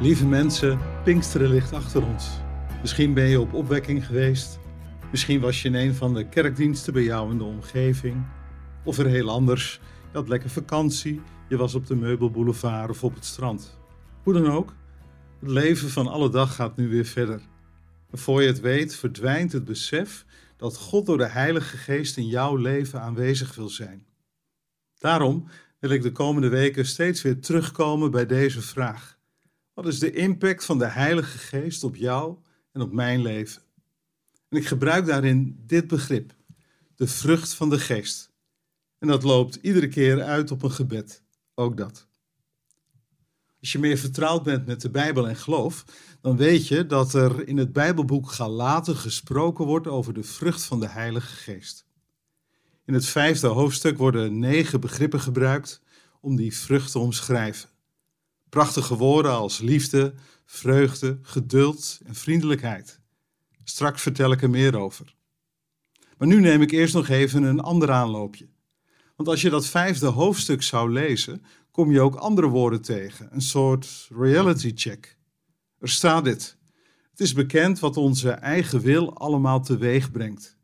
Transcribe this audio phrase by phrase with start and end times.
[0.00, 2.30] Lieve mensen, Pinksteren ligt achter ons.
[2.80, 4.58] Misschien ben je op opwekking geweest.
[5.10, 8.26] Misschien was je in een van de kerkdiensten bij jou in de omgeving.
[8.84, 9.80] Of er heel anders.
[10.10, 11.22] Je had lekker vakantie.
[11.48, 13.78] Je was op de meubelboulevard of op het strand.
[14.22, 14.74] Hoe dan ook,
[15.40, 17.40] het leven van alle dag gaat nu weer verder.
[18.10, 20.24] En voor je het weet, verdwijnt het besef
[20.56, 24.06] dat God door de Heilige Geest in jouw leven aanwezig wil zijn.
[24.98, 29.15] Daarom wil ik de komende weken steeds weer terugkomen bij deze vraag.
[29.76, 32.36] Wat is de impact van de Heilige Geest op jou
[32.72, 33.62] en op mijn leven?
[34.48, 36.34] En ik gebruik daarin dit begrip,
[36.94, 38.30] de vrucht van de Geest.
[38.98, 41.22] En dat loopt iedere keer uit op een gebed,
[41.54, 42.06] ook dat.
[43.60, 45.84] Als je meer vertrouwd bent met de Bijbel en geloof,
[46.20, 50.80] dan weet je dat er in het Bijbelboek Galaten gesproken wordt over de vrucht van
[50.80, 51.86] de Heilige Geest.
[52.84, 55.80] In het vijfde hoofdstuk worden negen begrippen gebruikt
[56.20, 57.68] om die vrucht te omschrijven.
[58.48, 63.00] Prachtige woorden als liefde, vreugde, geduld en vriendelijkheid.
[63.64, 65.14] Straks vertel ik er meer over.
[66.18, 68.48] Maar nu neem ik eerst nog even een ander aanloopje.
[69.16, 73.40] Want als je dat vijfde hoofdstuk zou lezen, kom je ook andere woorden tegen, een
[73.40, 75.18] soort reality check.
[75.78, 76.56] Er staat dit.
[77.10, 80.56] Het is bekend wat onze eigen wil allemaal teweeg brengt.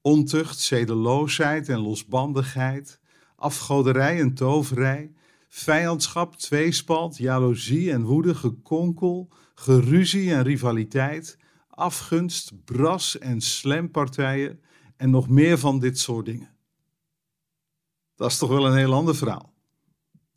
[0.00, 3.00] Ontucht, zedeloosheid en losbandigheid,
[3.36, 5.12] afgoderij en toverij,
[5.54, 14.60] vijandschap, tweespalt, jaloezie en woede, gekonkel, geruzie en rivaliteit, afgunst, bras en slempartijen
[14.96, 16.50] en nog meer van dit soort dingen.
[18.16, 19.54] Dat is toch wel een heel ander verhaal.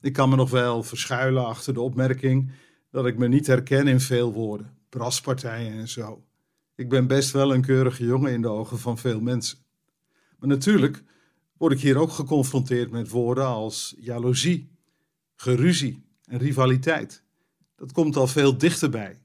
[0.01, 2.51] Ik kan me nog wel verschuilen achter de opmerking
[2.91, 6.23] dat ik me niet herken in veel woorden, braspartijen en zo.
[6.75, 9.57] Ik ben best wel een keurige jongen in de ogen van veel mensen.
[10.39, 11.03] Maar natuurlijk
[11.57, 14.74] word ik hier ook geconfronteerd met woorden als jaloezie,
[15.35, 17.23] geruzie en rivaliteit.
[17.75, 19.21] Dat komt al veel dichterbij.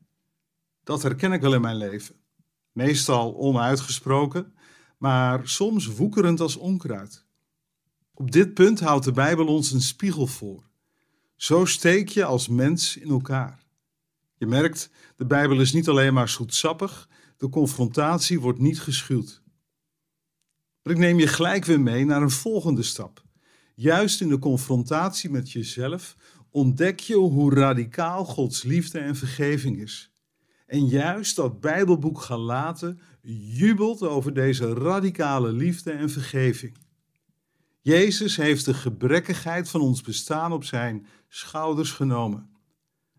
[0.85, 2.15] Dat herken ik wel in mijn leven.
[2.73, 4.55] Meestal onuitgesproken,
[4.99, 7.25] maar soms woekerend als onkruid.
[8.15, 10.69] Op dit punt houdt de Bijbel ons een spiegel voor.
[11.37, 13.63] Zo steek je als mens in elkaar.
[14.35, 19.43] Je merkt, de Bijbel is niet alleen maar zoetsappig, de confrontatie wordt niet geschuwd.
[20.83, 23.23] Maar ik neem je gelijk weer mee naar een volgende stap.
[23.81, 26.17] Juist in de confrontatie met jezelf
[26.51, 30.13] ontdek je hoe radicaal Gods liefde en vergeving is.
[30.67, 36.77] En juist dat Bijbelboek Galaten jubelt over deze radicale liefde en vergeving.
[37.81, 42.51] Jezus heeft de gebrekkigheid van ons bestaan op zijn schouders genomen.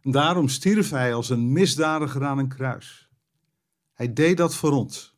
[0.01, 3.09] En daarom stierf hij als een misdadiger aan een kruis.
[3.93, 5.15] Hij deed dat voor ons.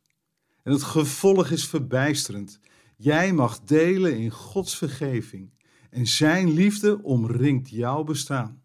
[0.62, 2.60] En het gevolg is verbijsterend.
[2.96, 5.52] Jij mag delen in Gods vergeving
[5.90, 8.62] en Zijn liefde omringt jouw bestaan.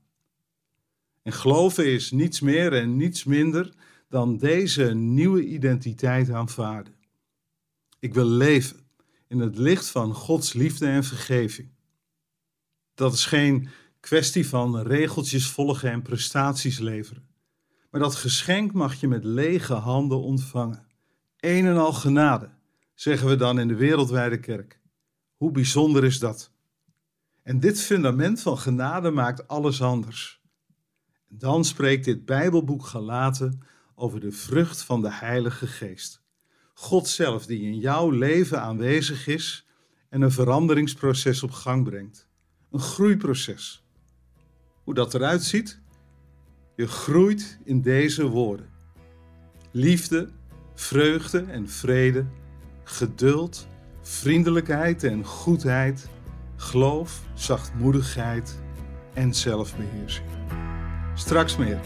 [1.22, 3.74] En geloven is niets meer en niets minder
[4.10, 6.96] dan deze nieuwe identiteit aanvaarden.
[8.00, 8.88] Ik wil leven
[9.28, 11.70] in het licht van Gods liefde en vergeving.
[12.94, 13.70] Dat is geen
[14.00, 17.28] kwestie van regeltjes volgen en prestaties leveren.
[17.92, 20.88] Maar dat geschenk mag je met lege handen ontvangen.
[21.40, 22.50] Een en al genade
[23.00, 24.80] zeggen we dan in de wereldwijde kerk.
[25.36, 26.52] Hoe bijzonder is dat?
[27.44, 30.42] En dit fundament van genade maakt alles anders.
[31.28, 33.62] Dan spreekt dit Bijbelboek Galaten
[33.96, 36.22] over de vrucht van de Heilige Geest.
[36.74, 39.68] God zelf die in jouw leven aanwezig is
[40.10, 42.28] en een veranderingsproces op gang brengt.
[42.72, 43.84] Een groeiproces.
[44.84, 45.82] Hoe dat eruit ziet?
[46.76, 48.70] Je groeit in deze woorden.
[49.72, 50.30] Liefde,
[50.74, 52.26] vreugde en vrede
[52.92, 53.68] geduld,
[54.02, 56.08] vriendelijkheid en goedheid,
[56.56, 58.60] geloof, zachtmoedigheid
[59.14, 60.28] en zelfbeheersing.
[61.14, 61.80] Straks meer.